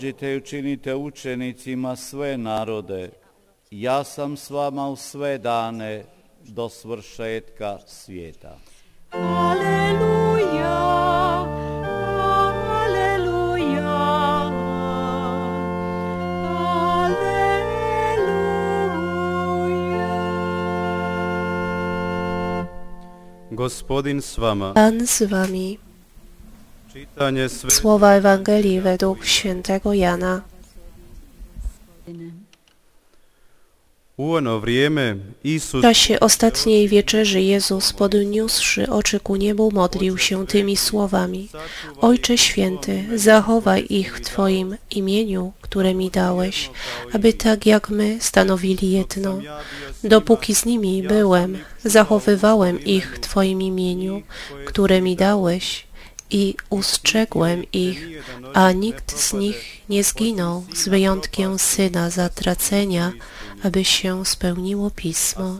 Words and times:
Dođite 0.00 0.32
i 0.32 0.36
učinite 0.36 0.94
učenicima 0.94 1.96
sve 1.96 2.38
narode. 2.38 3.10
Ja 3.70 4.04
sam 4.04 4.36
s 4.36 4.50
vama 4.50 4.88
u 4.88 4.96
sve 4.96 5.38
dane 5.38 6.04
do 6.44 6.68
svršetka 6.68 7.78
svijeta. 7.86 8.58
Aleluja, 9.10 9.60
aleluja, 12.76 13.90
aleluja. 19.10 20.00
Gospodin 23.50 24.22
s 24.22 24.38
vama. 24.38 24.74
Pan 24.74 25.06
z 25.06 25.20
wami. 25.20 25.89
Słowa 27.68 28.12
Ewangelii 28.12 28.80
według 28.80 29.24
świętego 29.24 29.94
Jana. 29.94 30.42
W 35.72 35.82
czasie 35.82 36.20
ostatniej 36.20 36.88
wieczerzy 36.88 37.40
Jezus, 37.40 37.92
podniósłszy 37.92 38.90
oczy 38.90 39.20
ku 39.20 39.36
niebu, 39.36 39.70
modlił 39.70 40.18
się 40.18 40.46
tymi 40.46 40.76
słowami. 40.76 41.48
Ojcze 42.00 42.38
Święty, 42.38 43.04
zachowaj 43.18 43.86
ich 43.90 44.18
w 44.18 44.20
Twoim 44.20 44.76
imieniu, 44.90 45.52
które 45.60 45.94
mi 45.94 46.10
dałeś, 46.10 46.70
aby 47.12 47.32
tak 47.32 47.66
jak 47.66 47.90
my 47.90 48.16
stanowili 48.20 48.90
jedno. 48.90 49.38
Dopóki 50.04 50.54
z 50.54 50.64
nimi 50.64 51.02
byłem, 51.02 51.58
zachowywałem 51.84 52.84
ich 52.84 53.16
w 53.16 53.20
Twoim 53.20 53.62
imieniu, 53.62 54.22
które 54.64 55.00
mi 55.00 55.16
dałeś 55.16 55.89
i 56.30 56.54
ustrzegłem 56.70 57.64
ich, 57.72 58.08
a 58.54 58.72
nikt 58.72 59.20
z 59.20 59.32
nich 59.32 59.80
nie 59.88 60.04
zginął, 60.04 60.64
z 60.74 60.88
wyjątkiem 60.88 61.58
syna 61.58 62.10
zatracenia, 62.10 63.12
aby 63.62 63.84
się 63.84 64.26
spełniło 64.26 64.90
Pismo. 64.90 65.56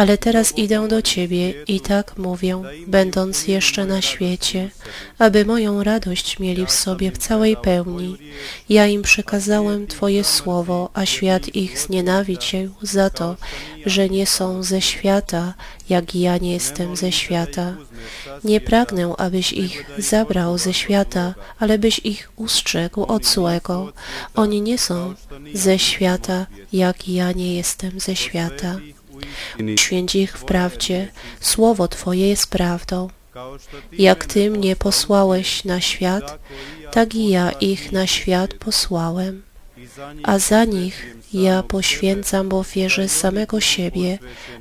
Ale 0.00 0.18
teraz 0.18 0.58
idę 0.58 0.88
do 0.88 1.02
Ciebie 1.02 1.50
i 1.50 1.80
tak 1.80 2.18
mówię, 2.18 2.62
będąc 2.86 3.48
jeszcze 3.48 3.86
na 3.86 4.02
świecie, 4.02 4.70
aby 5.18 5.44
moją 5.44 5.82
radość 5.82 6.38
mieli 6.38 6.66
w 6.66 6.70
sobie 6.70 7.10
w 7.12 7.18
całej 7.18 7.56
pełni. 7.56 8.16
Ja 8.68 8.86
im 8.86 9.02
przekazałem 9.02 9.86
Twoje 9.86 10.24
słowo, 10.24 10.90
a 10.94 11.06
świat 11.06 11.56
ich 11.56 11.78
znienawidził 11.78 12.70
za 12.82 13.10
to, 13.10 13.36
że 13.86 14.08
nie 14.08 14.26
są 14.26 14.62
ze 14.62 14.80
świata, 14.80 15.54
jak 15.88 16.14
ja 16.14 16.38
nie 16.38 16.52
jestem 16.52 16.96
ze 16.96 17.12
świata. 17.12 17.74
Nie 18.44 18.60
pragnę, 18.60 19.14
abyś 19.18 19.52
ich 19.52 19.86
zabrał 19.98 20.58
ze 20.58 20.74
świata, 20.74 21.34
ale 21.58 21.78
byś 21.78 21.98
ich 21.98 22.32
ustrzegł 22.36 23.04
od 23.04 23.26
złego. 23.26 23.92
Oni 24.34 24.60
nie 24.62 24.78
są 24.78 25.14
ze 25.54 25.78
świata, 25.78 26.46
jak 26.72 26.81
ja 27.06 27.32
nie 27.32 27.54
jestem 27.56 28.00
ze 28.00 28.16
świata. 28.16 28.76
Święć 29.76 30.14
ich 30.14 30.38
w 30.38 30.44
prawdzie, 30.44 31.08
słowo 31.40 31.88
Twoje 31.88 32.28
jest 32.28 32.46
prawdą. 32.46 33.08
Jak 33.92 34.26
Ty 34.26 34.50
mnie 34.50 34.76
posłałeś 34.76 35.64
na 35.64 35.80
świat, 35.80 36.38
tak 36.92 37.14
i 37.14 37.28
ja 37.28 37.50
ich 37.50 37.92
na 37.92 38.06
świat 38.06 38.54
posłałem. 38.54 39.42
i 39.76 39.86
A 40.22 40.38
za 40.38 40.64
nich 40.64 41.16
ja 41.32 41.62
poświęcam 41.62 42.48
w 42.48 42.54
ofierze 42.54 43.08
samego 43.08 43.60
siebie, 43.60 44.18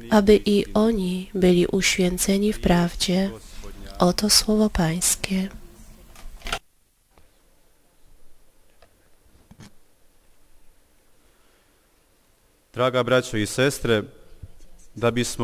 aby 0.10 0.40
i 0.46 0.74
oni 0.74 1.30
byli 1.34 1.68
uświęceni 1.68 2.54
w 2.54 2.60
prawdzie. 2.60 3.30
Oto 4.00 4.30
słowo 4.30 4.70
Pańskie. 4.70 5.61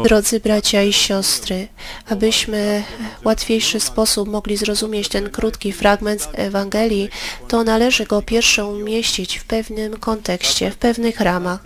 Drodzy 0.03 0.39
bracia 0.39 0.83
i 0.83 0.93
siostry, 0.93 1.67
abyśmy 2.09 2.83
w 3.21 3.25
łatwiejszy 3.25 3.79
sposób 3.79 4.29
mogli 4.29 4.57
zrozumieć 4.57 5.09
ten 5.09 5.29
krótki 5.29 5.71
fragment 5.71 6.29
Ewangelii, 6.33 7.09
to 7.47 7.63
należy 7.63 8.05
go 8.05 8.21
pierwsze 8.21 8.65
umieścić 8.65 9.37
w 9.37 9.45
pewnym 9.45 9.97
kontekście, 9.99 10.71
w 10.71 10.77
pewnych 10.77 11.19
ramach. 11.19 11.59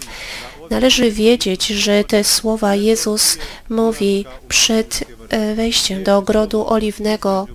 Należy 0.72 1.12
wiedzieć, 1.12 1.68
że 1.68 2.04
te 2.04 2.24
słowa 2.24 2.76
Jezus 2.76 3.38
mówi 3.70 4.26
przed 4.48 5.04
e, 5.30 5.56
wejściem 5.56 6.04
do 6.04 6.18
ogrodu 6.18 6.68
oliwnego. 6.68 7.48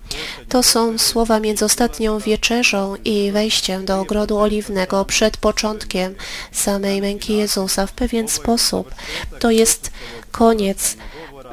To 0.49 0.63
są 0.63 0.99
słowa 0.99 1.41
między 1.41 1.65
ostatnią 1.65 2.19
wieczerzą 2.19 2.97
i 3.05 3.33
wejściem 3.33 3.85
do 3.85 4.01
ogrodu 4.01 4.39
oliwnego 4.39 5.05
przed 5.05 5.37
początkiem 5.37 6.15
samej 6.53 7.01
męki 7.01 7.37
Jezusa 7.37 7.87
w 7.87 7.93
pewien 7.93 8.29
sposób. 8.29 8.95
To 9.39 9.51
jest 9.51 9.91
koniec 10.31 10.97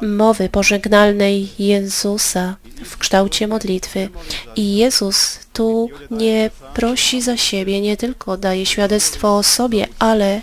mowy 0.02 0.50
pożegnalnej 0.50 1.50
Jezusa 1.59 2.56
w 2.85 2.97
kształcie 2.97 3.47
modlitwy. 3.47 4.09
I 4.56 4.75
Jezus 4.75 5.40
tu 5.53 5.90
nie 6.12 6.50
prosi 6.73 7.22
za 7.22 7.38
siebie, 7.38 7.81
nie 7.81 7.97
tylko 7.97 8.38
daje 8.38 8.66
świadectwo 8.66 9.38
o 9.38 9.44
sobie, 9.44 9.88
ale 10.00 10.41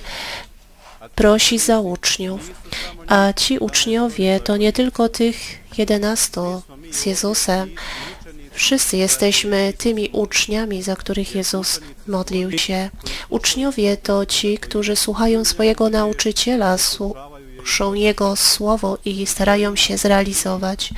prosi 1.21 1.59
za 1.59 1.81
uczniów. 1.81 2.51
A 3.07 3.33
ci 3.33 3.59
uczniowie 3.59 4.41
to 4.41 4.57
nie 4.57 4.73
tylko 4.73 5.09
tych 5.09 5.37
jedenastu 5.79 6.63
z 6.93 7.07
Jezusem. 7.07 7.71
Wszyscy 8.53 8.97
jesteśmy 8.97 9.73
tymi 9.79 10.09
uczniami, 10.13 10.83
za 10.83 10.97
których 10.97 11.35
Jezus 11.35 11.81
modlił 12.07 12.59
się. 12.59 12.91
Uczniowie 13.29 13.97
to 13.97 14.27
ci, 14.27 14.59
którzy 14.59 14.97
słuchają 14.97 15.45
swojego 15.45 15.91
nauczyciela, 15.91 16.79
słuszą 17.61 17.95
Jego 17.95 18.37
słowo 18.37 18.99
i 19.05 19.27
starają 19.27 19.77
się 19.77 19.97
zrealizować. 19.97 20.91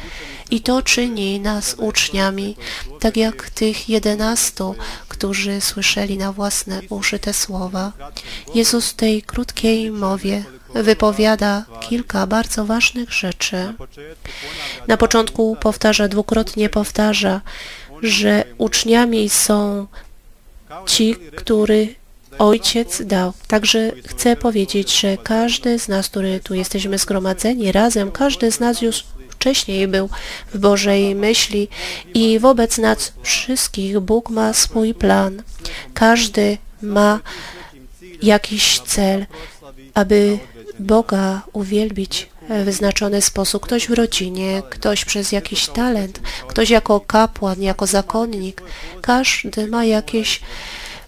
I 0.50 0.60
to 0.60 0.82
czyni 0.82 1.40
nas 1.40 1.74
uczniami, 1.78 2.56
tak 3.00 3.16
jak 3.16 3.50
tych 3.50 3.88
jedenastu, 3.88 4.74
którzy 5.08 5.60
słyszeli 5.60 6.18
na 6.18 6.32
własne 6.32 6.80
uszy 6.88 7.18
te 7.18 7.34
słowa. 7.34 7.92
Jezus 8.54 8.90
w 8.90 8.94
tej 8.94 9.22
krótkiej 9.22 9.90
mowie 9.90 10.44
wypowiada 10.74 11.64
kilka 11.80 12.26
bardzo 12.26 12.64
ważnych 12.64 13.12
rzeczy. 13.12 13.74
Na 14.88 14.96
początku 14.96 15.56
powtarza, 15.60 16.08
dwukrotnie 16.08 16.68
powtarza, 16.68 17.40
że 18.02 18.44
uczniami 18.58 19.28
są 19.28 19.86
ci, 20.86 21.16
który 21.36 22.01
Ojciec 22.38 23.02
dał. 23.02 23.32
Także 23.46 23.92
chcę 24.06 24.36
powiedzieć, 24.36 25.00
że 25.00 25.16
każdy 25.16 25.78
z 25.78 25.88
nas, 25.88 26.08
który 26.08 26.40
tu 26.40 26.54
jesteśmy 26.54 26.98
zgromadzeni 26.98 27.72
razem, 27.72 28.12
każdy 28.12 28.52
z 28.52 28.60
nas 28.60 28.82
już 28.82 29.04
wcześniej 29.30 29.88
był 29.88 30.08
w 30.54 30.58
Bożej 30.58 31.14
myśli 31.14 31.68
i 32.14 32.38
wobec 32.38 32.78
nas 32.78 33.12
wszystkich 33.22 34.00
Bóg 34.00 34.30
ma 34.30 34.52
swój 34.52 34.94
plan. 34.94 35.42
Każdy 35.94 36.58
ma 36.82 37.20
jakiś 38.22 38.80
cel, 38.80 39.26
aby 39.94 40.38
Boga 40.78 41.42
uwielbić 41.52 42.28
w 42.48 42.64
wyznaczony 42.64 43.22
sposób. 43.22 43.62
Ktoś 43.62 43.88
w 43.88 43.92
rodzinie, 43.92 44.62
ktoś 44.70 45.04
przez 45.04 45.32
jakiś 45.32 45.66
talent, 45.66 46.20
ktoś 46.48 46.70
jako 46.70 47.00
kapłan, 47.00 47.62
jako 47.62 47.86
zakonnik. 47.86 48.62
Każdy 49.00 49.66
ma 49.66 49.84
jakieś 49.84 50.40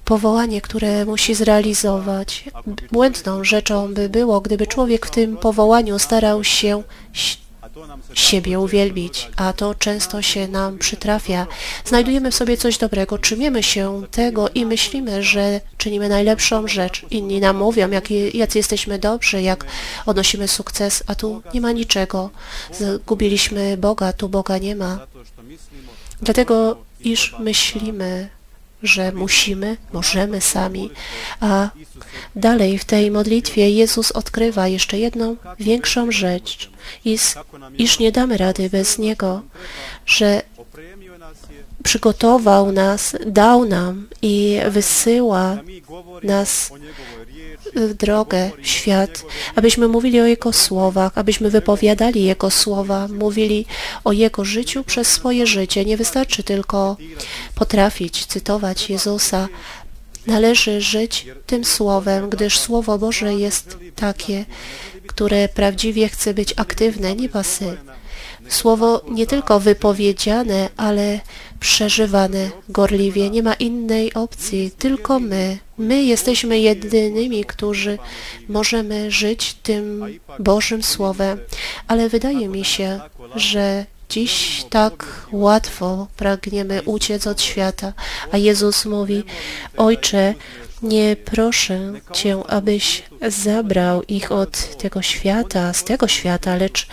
powołanie, 0.05 0.61
które 0.61 1.05
musi 1.05 1.35
zrealizować. 1.35 2.45
Błędną 2.93 3.45
rzeczą 3.45 3.95
by 3.95 4.09
było, 4.09 4.41
gdyby 4.41 4.67
człowiek 4.67 5.07
w 5.07 5.11
tym 5.11 5.37
powołaniu 5.37 5.99
starał 5.99 6.45
się 6.45 6.83
siebie 8.15 8.59
uwielbić, 8.61 9.31
a 9.37 9.53
to 9.53 9.75
często 9.75 10.23
się 10.23 10.49
nam 10.49 10.79
przytrafia. 10.79 11.47
Znajdujemy 11.85 12.31
w 12.31 12.35
sobie 12.35 12.57
coś 12.57 12.79
dobrego, 12.79 13.19
trzymiemy 13.19 13.63
się 13.63 14.03
tego 14.11 14.49
i 14.49 14.67
myślimy, 14.67 15.23
że 15.23 15.61
czynimy 15.77 16.09
najlepszą 16.09 16.69
rzecz. 16.69 17.07
Inni 17.11 17.41
nam 17.41 17.57
mówią, 17.57 17.91
jak, 17.91 18.11
jacy 18.35 18.59
jesteśmy 18.59 18.99
dobrzy, 18.99 19.43
jak 19.43 19.67
odnosimy 20.07 20.49
sukces, 20.49 21.03
a 21.07 21.15
tu 21.15 21.43
nie 21.55 21.61
ma 21.61 21.73
niczego. 21.73 22.31
Zgubiliśmy 22.73 23.77
Boga, 23.77 24.13
tu 24.13 24.29
Boga 24.29 24.59
nie 24.59 24.77
ma. 24.77 25.07
Dlatego, 26.23 26.77
iż 27.01 27.35
myślimy, 27.39 28.29
że 28.85 29.13
musimy, 29.13 29.77
możemy 29.93 30.41
sami. 30.41 30.91
A 31.41 31.71
dalej 32.37 32.79
w 32.79 32.85
tej 32.85 33.11
modlitwie 33.11 33.71
Jezus 33.71 34.13
odkrywa 34.13 34.69
jeszcze 34.69 34.99
jedną 34.99 35.37
większą 35.59 36.11
rzecz, 36.13 36.71
iż, 37.79 37.99
nie 37.99 38.13
damy 38.13 38.37
rady 38.37 38.71
bez 38.71 38.99
Niego, 38.99 39.43
że 40.07 40.43
przygotował 41.83 42.73
nas, 42.73 43.17
dał 43.27 43.65
nam 43.65 44.09
i 44.23 44.61
wysyła 44.71 45.59
nas 46.23 46.73
drogę, 47.99 48.51
świat, 48.63 49.25
abyśmy 49.55 49.89
mówili 49.89 50.21
o 50.21 50.27
Jego 50.27 50.53
słowach, 50.53 51.13
abyśmy 51.15 51.51
wypowiadali 51.51 52.25
Jego 52.25 52.51
słowa, 52.51 53.09
mówili 53.09 53.67
o 54.05 54.13
Jego 54.13 54.45
życiu 54.45 54.85
przez 54.85 55.09
swoje 55.09 55.47
życie. 55.47 55.85
Nie 55.85 55.97
wystarczy 55.97 56.43
tylko 56.43 56.97
potrafić 57.55 58.27
cytować 58.27 58.91
Jezusa, 58.91 59.49
Należy 60.27 60.81
żyć 60.81 61.27
tym 61.47 61.65
Słowem, 61.65 62.31
gdyż 62.31 62.59
Słowo 62.59 62.99
Boże 62.99 63.35
jest 63.35 63.79
takie, 63.97 64.45
które 65.07 65.49
prawdziwie 65.49 66.09
chce 66.09 66.35
być 66.35 66.55
aktywne, 66.57 67.15
nie 67.15 67.29
pasywne. 67.29 67.94
Słowo 68.49 69.03
nie 69.11 69.27
tylko 69.27 69.61
wypowiedziane, 69.61 70.69
ale 70.77 71.21
przeżywane 71.61 72.51
gorliwie. 72.69 73.31
Nie 73.31 73.43
ma 73.43 73.55
innej 73.55 74.15
opcji, 74.15 74.71
tylko 74.79 75.21
my. 75.21 75.59
My 75.79 76.03
jesteśmy 76.03 76.59
jedynymi, 76.59 77.45
którzy 77.45 77.99
możemy 78.49 79.11
żyć 79.11 79.55
tym 79.55 80.05
Bożym 80.39 80.83
Słowem. 80.83 81.39
Ale 81.89 82.09
wydaje 82.09 82.49
mi 82.49 82.65
się, 82.65 83.01
że 83.37 83.87
dziś 84.09 84.65
tak 84.71 85.27
łatwo 85.33 86.07
pragniemy 86.17 86.83
uciec 86.83 87.27
od 87.27 87.43
świata, 87.43 87.93
a 88.33 88.37
Jezus 88.37 88.85
mówi, 88.85 89.25
Ojcze, 89.77 90.35
nie 90.83 91.17
proszę 91.17 91.93
Cię, 92.13 92.43
abyś 92.49 93.03
zabrał 93.29 94.03
ich 94.03 94.33
od 94.33 94.77
tego 94.77 95.03
świata, 95.03 95.73
z 95.73 95.85
tego 95.85 96.09
świata, 96.09 96.57
lecz 96.57 96.87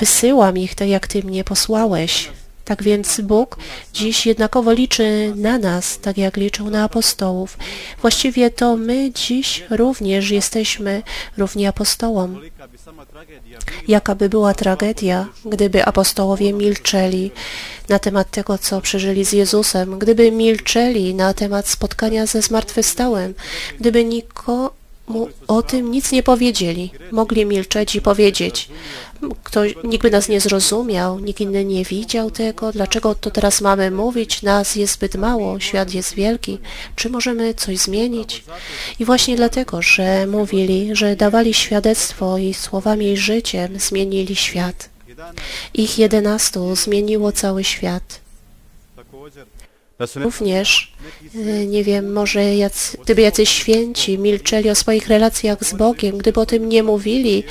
wysyłam 0.00 0.58
ich 0.58 0.74
tak, 0.74 0.88
jak 0.88 1.06
Ty 1.06 1.22
mnie 1.22 1.44
posłałeś. 1.44 2.30
Tak 2.64 2.82
więc 2.82 3.20
Bóg 3.20 3.58
dziś 3.92 4.26
jednakowo 4.26 4.72
liczy 4.72 5.32
na 5.36 5.58
nas, 5.58 5.98
tak 5.98 6.18
jak 6.18 6.36
liczył 6.36 6.70
na 6.70 6.84
apostołów. 6.84 7.58
Właściwie 8.00 8.50
to 8.50 8.76
my 8.76 9.10
dziś 9.12 9.64
również 9.70 10.30
jesteśmy 10.30 11.02
równi 11.38 11.66
apostołom. 11.66 12.40
Jaka 13.88 14.14
by 14.14 14.28
była 14.28 14.54
tragedia, 14.54 15.28
gdyby 15.44 15.84
apostołowie 15.84 16.52
milczeli 16.52 17.30
na 17.88 17.98
temat 17.98 18.30
tego, 18.30 18.58
co 18.58 18.80
przeżyli 18.80 19.24
z 19.24 19.32
Jezusem, 19.32 19.98
gdyby 19.98 20.32
milczeli 20.32 21.14
na 21.14 21.34
temat 21.34 21.68
spotkania 21.68 22.26
ze 22.26 22.42
zmartwychwstałym, 22.42 23.34
gdyby 23.80 24.04
nikomu 25.08 25.28
o 25.48 25.62
tym 25.62 25.90
nic 25.90 26.12
nie 26.12 26.22
powiedzieli. 26.22 26.92
Mogli 27.12 27.46
milczeć 27.46 27.94
i 27.94 28.00
powiedzieć, 28.00 28.68
ktoś, 29.44 29.74
nikt 29.84 30.02
by 30.02 30.10
nas 30.10 30.28
nie 30.28 30.40
zrozumiał, 30.40 31.18
nikt 31.18 31.40
inny 31.40 31.64
nie 31.64 31.84
widział 31.84 32.30
tego, 32.30 32.72
dlaczego 32.72 33.14
to 33.14 33.30
teraz 33.30 33.60
mamy 33.60 33.90
mówić, 33.90 34.42
nas 34.42 34.76
jest 34.76 34.94
zbyt 34.94 35.14
mało, 35.16 35.60
świat 35.60 35.94
jest 35.94 36.14
wielki, 36.14 36.58
czy 36.96 37.10
możemy 37.10 37.54
coś 37.54 37.78
zmienić? 37.78 38.44
I 38.98 39.04
właśnie 39.04 39.36
dlatego, 39.36 39.82
że 39.82 40.26
mówili, 40.26 40.96
że 40.96 41.16
dawali 41.16 41.54
świadectwo 41.54 42.38
i 42.38 42.54
słowami 42.54 43.12
i 43.12 43.16
życiem 43.16 43.78
zmienili 43.78 44.36
świat. 44.36 44.88
Ich 45.74 45.98
jedenastu 45.98 46.76
zmieniło 46.76 47.32
cały 47.32 47.64
świat. 47.64 48.20
Również, 50.16 50.92
y, 51.34 51.66
nie 51.66 51.84
wiem, 51.84 52.12
może 52.12 52.40
gdyby 53.04 53.22
jacyś 53.22 53.48
święci 53.48 54.18
milczeli 54.18 54.70
o 54.70 54.74
swoich 54.74 55.08
relacjach 55.08 55.64
z 55.64 55.74
Bogiem, 55.74 56.18
gdyby 56.18 56.40
o 56.40 56.46
tym 56.46 56.68
nie 56.68 56.82
mówili, 56.82 57.44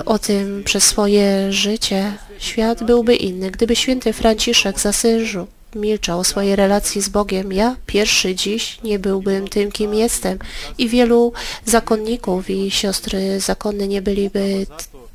y, 0.00 0.04
o 0.04 0.18
tym 0.18 0.62
przez 0.64 0.84
swoje 0.84 1.52
życie, 1.52 2.12
świat 2.38 2.84
byłby 2.84 3.16
inny. 3.16 3.50
Gdyby 3.50 3.76
święty 3.76 4.12
Franciszek 4.12 4.80
z 4.80 4.86
Asyżu 4.86 5.46
milczał 5.74 6.20
o 6.20 6.24
swojej 6.24 6.56
relacji 6.56 7.00
z 7.00 7.08
Bogiem, 7.08 7.52
ja 7.52 7.76
pierwszy 7.86 8.34
dziś 8.34 8.78
nie 8.84 8.98
byłbym 8.98 9.48
tym, 9.48 9.72
kim 9.72 9.94
jestem 9.94 10.38
i 10.78 10.88
wielu 10.88 11.32
zakonników 11.64 12.50
i 12.50 12.70
siostry 12.70 13.40
zakonne 13.40 13.88
nie 13.88 14.02
byliby 14.02 14.66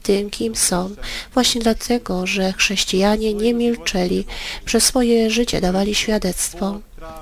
tym, 0.03 0.29
kim 0.29 0.55
są. 0.55 0.95
Właśnie 1.33 1.61
dlatego, 1.61 2.27
że 2.27 2.53
chrześcijanie 2.53 3.33
nie 3.33 3.53
milczeli, 3.53 4.25
przez 4.65 4.83
swoje 4.83 5.29
życie 5.29 5.61
dawali 5.61 5.95
świadectwo. 5.95 6.79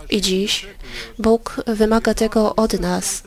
I 0.10 0.22
dziś 0.22 0.66
Bóg 1.20 1.62
wymaga 1.68 2.14
tego 2.14 2.56
od 2.56 2.80
nas. 2.80 3.24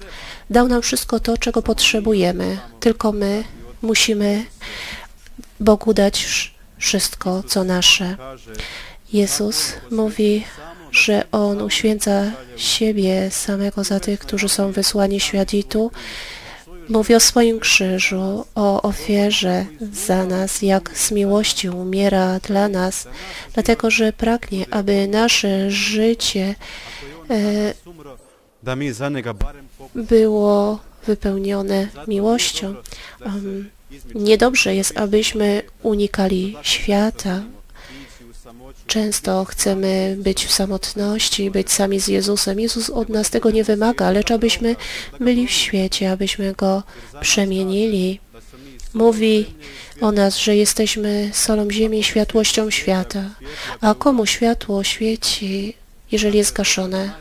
Dał 0.51 0.69
nam 0.69 0.83
wszystko 0.83 1.21
to, 1.21 1.39
czego 1.39 1.63
potrzebujemy, 1.63 2.59
tylko 2.81 3.13
my 3.13 3.45
musimy 3.83 4.45
Bogu 5.61 5.95
dać 5.95 6.27
wszystko, 6.79 7.43
co 7.43 7.65
nasze. 7.65 8.17
Jezus 9.13 9.73
mówi, 9.91 10.45
że 10.93 11.25
On 11.33 11.63
uświęca 11.63 12.33
siebie 12.57 13.31
samego 13.31 13.85
za 13.85 14.01
tych, 14.01 14.21
którzy 14.21 14.49
są 14.49 14.73
wysłani 14.73 15.19
tu 15.69 15.91
Mówi 16.89 17.15
o 17.15 17.21
swoim 17.21 17.61
krzyżu, 17.61 18.45
o 18.55 18.83
ofierze 18.83 19.67
za 19.93 20.25
nas, 20.25 20.63
jak 20.63 20.99
z 20.99 21.11
miłości 21.11 21.69
umiera 21.69 22.41
dla 22.41 22.69
nas, 22.69 23.09
dlatego 23.55 23.91
że 23.91 24.13
pragnie, 24.13 24.67
aby 24.71 25.09
nasze 25.09 25.71
życie 25.71 26.55
e, 27.31 27.75
było 29.95 30.79
wypełnione 31.07 31.89
miłością. 32.09 32.75
Um, 33.25 33.71
niedobrze 34.15 34.75
jest, 34.75 34.99
abyśmy 34.99 35.63
unikali 35.83 36.57
świata, 36.63 37.43
Często 38.87 39.45
chcemy 39.45 40.17
być 40.19 40.45
w 40.45 40.53
samotności, 40.53 41.51
być 41.51 41.73
sami 41.73 42.01
z 42.01 42.09
Jezusem. 42.09 42.61
Jezus 42.61 42.91
od 42.91 43.09
nas 43.09 43.31
tego 43.31 43.51
nie 43.51 43.65
wymaga, 43.65 44.11
lecz 44.11 44.31
abyśmy 44.31 44.77
byli 45.21 45.47
w 45.47 45.51
świecie, 45.51 46.11
abyśmy 46.11 46.53
Go 46.53 46.83
przemienili. 47.21 48.21
Mówi 48.95 49.47
o 50.01 50.13
nas, 50.13 50.39
że 50.39 50.57
jesteśmy 50.57 51.31
solą 51.33 51.71
ziemi, 51.71 52.05
światłością 52.05 52.71
świata. 52.71 53.31
A 53.81 53.95
komu 53.95 54.27
światło 54.27 54.85
świeci, 54.85 55.75
jeżeli 56.13 56.39
jest 56.39 56.53
gaszone? 56.53 57.13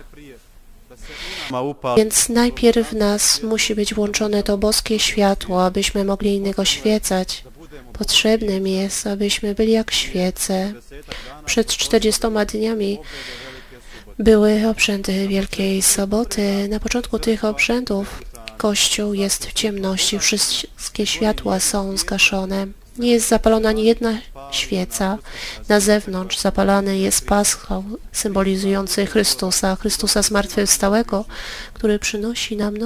Więc 1.97 2.29
najpierw 2.29 2.89
w 2.89 2.95
nas 2.95 3.43
musi 3.43 3.75
być 3.75 3.93
włączone 3.93 4.43
to 4.43 4.57
boskie 4.57 4.99
światło, 4.99 5.65
abyśmy 5.65 6.03
mogli 6.03 6.35
innego 6.35 6.65
świecać. 7.93 8.07
Potrzebnym 8.07 8.67
jest, 8.67 9.07
abyśmy 9.07 9.55
byli 9.55 9.71
jak 9.71 9.91
świece. 9.91 10.73
Przed 11.45 11.67
czterdziestoma 11.67 12.45
dniami 12.45 12.99
były 14.19 14.67
obrzędy 14.67 15.27
Wielkiej 15.27 15.81
Soboty. 15.81 16.67
Na 16.69 16.79
początku 16.79 17.19
tych 17.19 17.45
obrzędów 17.45 18.23
Kościół 18.57 19.13
jest 19.13 19.45
w 19.45 19.53
ciemności, 19.53 20.19
wszystkie 20.19 21.05
światła 21.05 21.59
są 21.59 21.97
zgaszone. 21.97 22.67
Nie 22.97 23.12
jest 23.12 23.29
zapalona 23.29 23.69
ani 23.69 23.85
jedna 23.85 24.17
świeca. 24.55 25.17
Na 25.69 25.79
zewnątrz 25.79 26.39
zapalany 26.39 26.98
jest 26.98 27.27
paschał 27.27 27.83
symbolizujący 28.12 29.05
Chrystusa, 29.05 29.75
Chrystusa 29.75 30.22
zmartwychwstałego, 30.22 31.25
który 31.74 32.00
przynosi 32.00 32.57
nam 32.57 32.77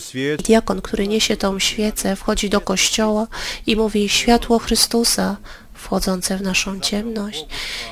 svijeću, 0.00 0.42
Diakon, 0.42 0.82
który 0.82 1.08
niesie 1.08 1.36
tą 1.36 1.58
świecę, 1.58 2.16
wchodzi 2.16 2.50
do 2.50 2.60
kościoła 2.60 3.26
i 3.66 3.76
mówi 3.76 4.08
światło 4.08 4.58
Chrystusa 4.58 5.36
wchodzące 5.82 6.36
w 6.36 6.42
naszą 6.42 6.80
ciemność. 6.80 7.46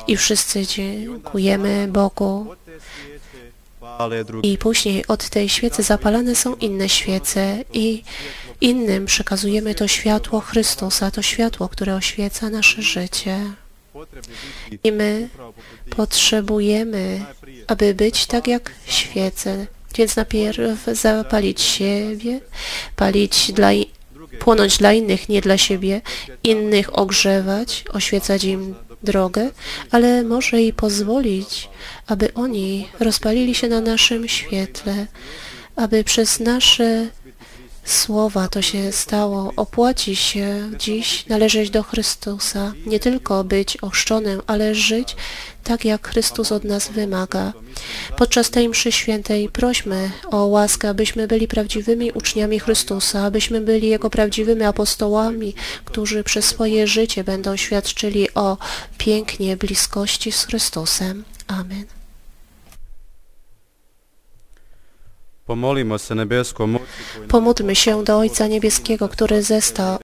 I 0.06 0.16
wszyscy 0.16 0.66
dziękujemy 0.66 1.88
Bogu. 1.88 2.46
I 4.42 4.58
później 4.58 5.06
od 5.06 5.28
tej 5.28 5.48
świecy 5.48 5.82
zapalane 5.82 6.34
są 6.34 6.54
inne 6.54 6.88
świece 6.88 7.64
i 7.72 8.02
innym 8.60 9.06
przekazujemy 9.06 9.74
to 9.74 9.88
światło 9.88 10.40
Chrystusa, 10.40 11.10
to 11.10 11.22
światło, 11.22 11.68
które 11.68 11.94
oświeca 11.94 12.50
nasze 12.50 12.82
życie. 12.82 13.36
I 14.84 14.92
my 14.92 15.28
potrzebujemy, 15.90 17.24
aby 17.66 17.94
być 17.94 18.26
tak 18.26 18.48
jak 18.48 18.72
świece. 18.86 19.66
Więc 19.94 20.16
najpierw 20.16 20.86
zapalić 20.92 21.60
siebie, 21.60 22.40
palić 22.96 23.52
dla, 23.52 23.68
płonąć 24.38 24.78
dla 24.78 24.92
innych, 24.92 25.28
nie 25.28 25.40
dla 25.40 25.58
siebie, 25.58 26.00
innych 26.44 26.98
ogrzewać, 26.98 27.84
oświecać 27.92 28.44
im 28.44 28.74
drogę, 29.02 29.50
ale 29.90 30.22
może 30.22 30.62
i 30.62 30.72
pozwolić, 30.72 31.68
aby 32.06 32.34
oni 32.34 32.88
rozpalili 33.00 33.54
się 33.54 33.68
na 33.68 33.80
naszym 33.80 34.28
świetle, 34.28 35.06
aby 35.76 36.04
przez 36.04 36.40
nasze 36.40 37.06
słowa 37.92 38.48
to 38.48 38.62
się 38.62 38.92
stało. 38.92 39.52
Opłaci 39.56 40.16
się 40.16 40.70
dziś 40.78 41.26
należeć 41.26 41.70
do 41.70 41.82
Chrystusa, 41.82 42.72
nie 42.86 43.00
tylko 43.00 43.44
być 43.44 43.76
ochrzczonym, 43.76 44.42
ale 44.46 44.74
żyć 44.74 45.16
tak, 45.64 45.84
jak 45.84 46.08
Chrystus 46.08 46.52
od 46.52 46.64
nas 46.64 46.88
wymaga. 46.88 47.52
Podczas 48.16 48.50
tej 48.50 48.68
mszy 48.68 48.92
świętej 48.92 49.48
prośmy 49.48 50.10
o 50.30 50.44
łaskę, 50.44 50.88
abyśmy 50.88 51.26
byli 51.26 51.48
prawdziwymi 51.48 52.12
uczniami 52.12 52.60
Chrystusa, 52.60 53.24
abyśmy 53.24 53.60
byli 53.60 53.88
Jego 53.88 54.10
prawdziwymi 54.10 54.62
apostołami, 54.62 55.54
którzy 55.84 56.24
przez 56.24 56.44
swoje 56.44 56.86
życie 56.86 57.24
będą 57.24 57.56
świadczyli 57.56 58.34
o 58.34 58.58
pięknie 58.98 59.56
bliskości 59.56 60.32
z 60.32 60.44
Chrystusem. 60.44 61.24
Amen. 61.46 61.99
Pomódlmy 67.28 67.76
się 67.76 68.04
do 68.04 68.18
Ojca 68.18 68.46
Niebieskiego, 68.46 69.08
który 69.08 69.42
zesta, 69.42 69.98